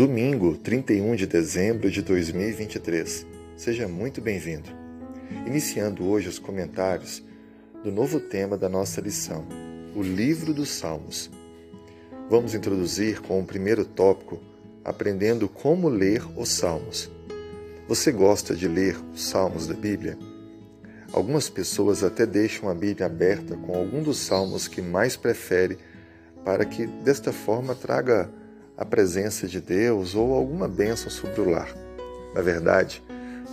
Domingo, 0.00 0.56
31 0.56 1.14
de 1.14 1.26
dezembro 1.26 1.90
de 1.90 2.00
2023. 2.00 3.26
Seja 3.54 3.86
muito 3.86 4.22
bem-vindo. 4.22 4.70
Iniciando 5.46 6.08
hoje 6.08 6.26
os 6.26 6.38
comentários 6.38 7.22
do 7.84 7.92
novo 7.92 8.18
tema 8.18 8.56
da 8.56 8.66
nossa 8.66 8.98
lição, 9.02 9.46
o 9.94 10.00
Livro 10.00 10.54
dos 10.54 10.70
Salmos. 10.70 11.30
Vamos 12.30 12.54
introduzir 12.54 13.20
com 13.20 13.38
o 13.38 13.44
primeiro 13.44 13.84
tópico, 13.84 14.40
aprendendo 14.82 15.50
como 15.50 15.90
ler 15.90 16.22
os 16.34 16.48
Salmos. 16.48 17.10
Você 17.86 18.10
gosta 18.10 18.56
de 18.56 18.66
ler 18.66 18.96
os 19.12 19.28
Salmos 19.28 19.66
da 19.66 19.74
Bíblia? 19.74 20.16
Algumas 21.12 21.50
pessoas 21.50 22.02
até 22.02 22.24
deixam 22.24 22.70
a 22.70 22.74
Bíblia 22.74 23.04
aberta 23.04 23.54
com 23.54 23.76
algum 23.76 24.02
dos 24.02 24.16
salmos 24.16 24.66
que 24.66 24.80
mais 24.80 25.14
prefere, 25.14 25.76
para 26.42 26.64
que 26.64 26.86
desta 26.86 27.34
forma 27.34 27.74
traga 27.74 28.30
a 28.80 28.84
presença 28.86 29.46
de 29.46 29.60
Deus 29.60 30.14
ou 30.14 30.32
alguma 30.32 30.66
bênção 30.66 31.10
sobre 31.10 31.42
o 31.42 31.50
lar. 31.50 31.68
Na 32.34 32.40
verdade, 32.40 33.04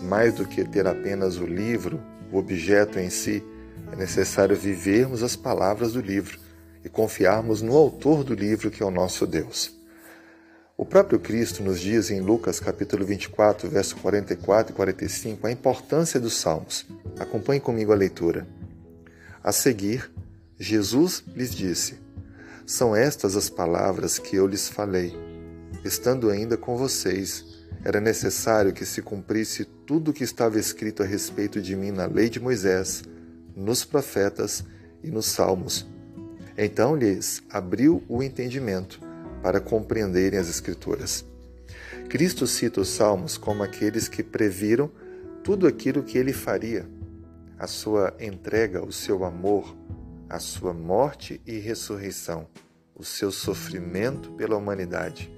mais 0.02 0.34
do 0.36 0.48
que 0.48 0.64
ter 0.64 0.88
apenas 0.88 1.36
o 1.36 1.46
livro, 1.46 2.02
o 2.32 2.38
objeto 2.38 2.98
em 2.98 3.10
si, 3.10 3.44
é 3.92 3.96
necessário 3.98 4.56
vivermos 4.56 5.22
as 5.22 5.36
palavras 5.36 5.92
do 5.92 6.00
livro 6.00 6.40
e 6.82 6.88
confiarmos 6.88 7.62
no 7.62 7.76
autor 7.76 8.24
do 8.24 8.34
livro, 8.34 8.72
que 8.72 8.82
é 8.82 8.86
o 8.86 8.92
nosso 8.92 9.28
Deus. 9.28 9.78
O 10.78 10.86
próprio 10.86 11.20
Cristo 11.20 11.62
nos 11.62 11.82
diz 11.82 12.10
em 12.10 12.22
Lucas 12.22 12.62
capítulo 12.62 13.06
24, 13.06 13.70
verso 13.70 13.98
44 13.98 14.72
e 14.72 14.76
45, 14.76 15.46
a 15.46 15.52
importância 15.52 16.22
dos 16.22 16.38
salmos. 16.38 16.86
Acompanhe 17.20 17.60
comigo 17.60 17.92
a 17.92 17.96
leitura. 17.96 18.48
A 19.44 19.52
seguir, 19.52 20.10
Jesus 20.58 21.22
lhes 21.36 21.54
disse: 21.54 22.07
são 22.68 22.94
estas 22.94 23.38
as 23.38 23.50
palavras 23.50 24.20
que 24.20 24.36
eu 24.36 24.46
lhes 24.46 24.68
falei. 24.68 25.16
Estando 25.86 26.30
ainda 26.30 26.58
com 26.58 26.76
vocês, 26.76 27.64
era 27.82 28.02
necessário 28.02 28.74
que 28.74 28.86
se 28.86 29.02
cumprisse 29.02 29.64
tudo 29.64 30.12
o 30.12 30.14
que 30.14 30.26
estava 30.26 30.60
escrito 30.60 31.02
a 31.02 31.06
respeito 31.06 31.62
de 31.62 31.78
mim 31.78 31.92
na 31.92 32.06
lei 32.06 32.30
de 32.30 32.42
Moisés, 32.42 33.04
nos 33.56 33.86
profetas 33.86 34.66
e 35.02 35.10
nos 35.10 35.28
salmos. 35.28 35.88
Então 36.58 36.94
lhes 36.94 37.42
abriu 37.50 38.04
o 38.10 38.22
entendimento 38.22 39.00
para 39.42 39.62
compreenderem 39.62 40.38
as 40.38 40.50
Escrituras. 40.50 41.24
Cristo 42.10 42.46
cita 42.46 42.82
os 42.82 42.90
salmos 42.90 43.38
como 43.38 43.64
aqueles 43.64 44.10
que 44.10 44.22
previram 44.22 44.92
tudo 45.42 45.68
aquilo 45.68 46.04
que 46.04 46.18
ele 46.18 46.34
faria, 46.34 46.86
a 47.58 47.66
sua 47.66 48.14
entrega, 48.20 48.84
o 48.84 48.92
seu 48.92 49.24
amor, 49.24 49.74
a 50.30 50.40
sua 50.40 50.74
morte 50.74 51.42
e 51.46 51.58
ressurreição, 51.58 52.48
o 52.98 53.04
seu 53.04 53.32
sofrimento 53.32 54.32
pela 54.32 54.58
humanidade. 54.58 55.32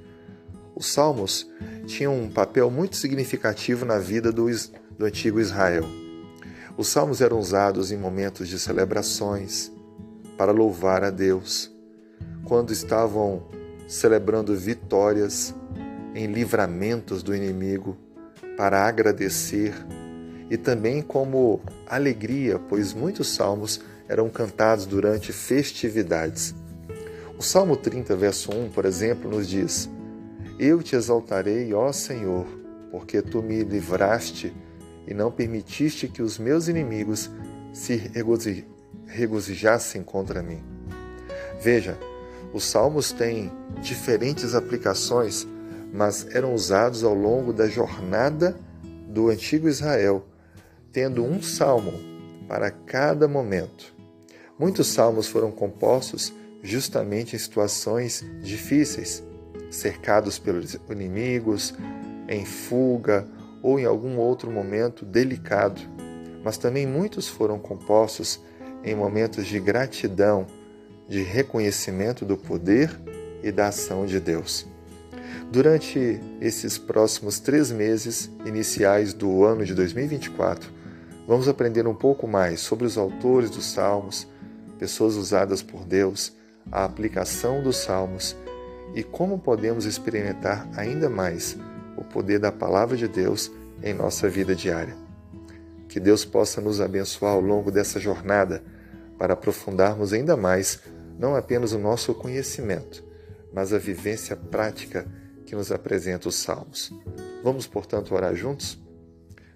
Os 0.75 0.93
salmos 0.93 1.49
tinham 1.85 2.17
um 2.17 2.29
papel 2.29 2.71
muito 2.71 2.95
significativo 2.95 3.85
na 3.85 3.99
vida 3.99 4.31
do, 4.31 4.45
do 4.97 5.05
antigo 5.05 5.39
Israel. 5.39 5.83
Os 6.77 6.87
salmos 6.87 7.19
eram 7.19 7.37
usados 7.37 7.91
em 7.91 7.97
momentos 7.97 8.47
de 8.47 8.57
celebrações, 8.57 9.71
para 10.37 10.53
louvar 10.53 11.03
a 11.03 11.09
Deus, 11.09 11.69
quando 12.45 12.71
estavam 12.71 13.45
celebrando 13.89 14.55
vitórias 14.55 15.53
em 16.15 16.27
livramentos 16.27 17.21
do 17.21 17.35
inimigo, 17.35 17.97
para 18.55 18.87
agradecer 18.87 19.73
e 20.49 20.55
também 20.57 21.01
como 21.01 21.61
alegria, 21.85 22.57
pois 22.57 22.93
muitos 22.93 23.27
salmos 23.27 23.81
eram 24.07 24.29
cantados 24.29 24.85
durante 24.85 25.33
festividades. 25.33 26.55
O 27.39 27.41
Salmo 27.41 27.77
30, 27.77 28.17
verso 28.17 28.51
1, 28.51 28.71
por 28.71 28.83
exemplo, 28.83 29.31
nos 29.31 29.47
diz: 29.47 29.89
Eu 30.59 30.83
te 30.83 30.97
exaltarei, 30.97 31.73
ó 31.73 31.89
Senhor, 31.93 32.45
porque 32.91 33.21
tu 33.21 33.41
me 33.41 33.63
livraste 33.63 34.53
e 35.07 35.13
não 35.13 35.31
permitiste 35.31 36.09
que 36.09 36.21
os 36.21 36.37
meus 36.37 36.67
inimigos 36.67 37.31
se 37.71 37.95
regozijassem 39.05 40.03
contra 40.03 40.43
mim. 40.43 40.61
Veja, 41.61 41.97
os 42.53 42.65
salmos 42.65 43.13
têm 43.13 43.49
diferentes 43.81 44.53
aplicações, 44.53 45.47
mas 45.93 46.27
eram 46.35 46.53
usados 46.53 47.05
ao 47.05 47.13
longo 47.13 47.53
da 47.53 47.69
jornada 47.69 48.59
do 49.07 49.29
antigo 49.29 49.69
Israel, 49.69 50.27
tendo 50.91 51.23
um 51.23 51.41
salmo 51.41 51.93
para 52.49 52.69
cada 52.69 53.29
momento. 53.29 53.95
Muitos 54.59 54.87
salmos 54.87 55.25
foram 55.29 55.51
compostos 55.51 56.33
justamente 56.61 57.35
em 57.35 57.39
situações 57.39 58.25
difíceis, 58.41 59.23
cercados 59.69 60.39
pelos 60.39 60.77
inimigos, 60.89 61.73
em 62.27 62.45
fuga 62.45 63.27
ou 63.61 63.79
em 63.79 63.85
algum 63.85 64.17
outro 64.17 64.51
momento 64.51 65.05
delicado. 65.05 65.81
Mas 66.43 66.57
também 66.57 66.85
muitos 66.85 67.27
foram 67.27 67.59
compostos 67.59 68.41
em 68.83 68.95
momentos 68.95 69.45
de 69.45 69.59
gratidão, 69.59 70.47
de 71.07 71.21
reconhecimento 71.21 72.23
do 72.23 72.37
poder 72.37 72.89
e 73.43 73.51
da 73.51 73.67
ação 73.67 74.05
de 74.05 74.19
Deus. 74.19 74.67
Durante 75.51 76.19
esses 76.39 76.77
próximos 76.77 77.39
três 77.39 77.71
meses 77.71 78.29
iniciais 78.45 79.13
do 79.13 79.43
ano 79.43 79.65
de 79.65 79.73
2024, 79.73 80.71
vamos 81.27 81.47
aprender 81.47 81.87
um 81.87 81.95
pouco 81.95 82.27
mais 82.27 82.59
sobre 82.59 82.85
os 82.85 82.97
autores 82.97 83.49
dos 83.49 83.65
Salmos, 83.65 84.27
pessoas 84.77 85.15
usadas 85.15 85.63
por 85.63 85.83
Deus, 85.85 86.37
a 86.71 86.85
aplicação 86.85 87.61
dos 87.63 87.77
salmos 87.77 88.35
e 88.93 89.03
como 89.03 89.39
podemos 89.39 89.85
experimentar 89.85 90.67
ainda 90.75 91.09
mais 91.09 91.57
o 91.97 92.03
poder 92.03 92.39
da 92.39 92.51
palavra 92.51 92.95
de 92.95 93.07
Deus 93.07 93.51
em 93.83 93.93
nossa 93.93 94.29
vida 94.29 94.55
diária. 94.55 94.95
Que 95.87 95.99
Deus 95.99 96.23
possa 96.23 96.61
nos 96.61 96.79
abençoar 96.79 97.33
ao 97.33 97.41
longo 97.41 97.71
dessa 97.71 97.99
jornada 97.99 98.63
para 99.17 99.33
aprofundarmos 99.33 100.13
ainda 100.13 100.37
mais 100.37 100.79
não 101.17 101.35
apenas 101.35 101.73
o 101.73 101.79
nosso 101.79 102.13
conhecimento, 102.13 103.03
mas 103.51 103.73
a 103.73 103.77
vivência 103.77 104.35
prática 104.35 105.05
que 105.45 105.55
nos 105.55 105.71
apresenta 105.71 106.29
os 106.29 106.35
salmos. 106.35 106.93
Vamos, 107.43 107.67
portanto, 107.67 108.13
orar 108.13 108.35
juntos? 108.35 108.79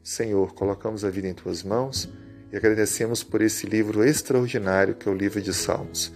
Senhor, 0.03 0.53
colocamos 0.53 1.05
a 1.05 1.09
vida 1.09 1.29
em 1.29 1.33
tuas 1.33 1.63
mãos 1.63 2.09
e 2.51 2.57
agradecemos 2.57 3.23
por 3.23 3.41
esse 3.41 3.65
livro 3.65 4.03
extraordinário 4.03 4.95
que 4.95 5.07
é 5.07 5.11
o 5.11 5.15
livro 5.15 5.41
de 5.41 5.53
Salmos. 5.53 6.11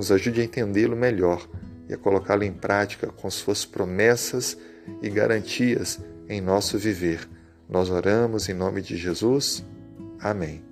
Nos 0.00 0.10
ajude 0.10 0.40
a 0.40 0.44
entendê-lo 0.44 0.96
melhor 0.96 1.46
e 1.86 1.92
a 1.92 1.98
colocá-lo 1.98 2.42
em 2.42 2.54
prática 2.54 3.08
com 3.08 3.30
suas 3.30 3.66
promessas 3.66 4.56
e 5.02 5.10
garantias 5.10 6.00
em 6.26 6.40
nosso 6.40 6.78
viver. 6.78 7.28
Nós 7.68 7.90
oramos 7.90 8.48
em 8.48 8.54
nome 8.54 8.80
de 8.80 8.96
Jesus. 8.96 9.62
Amém. 10.18 10.69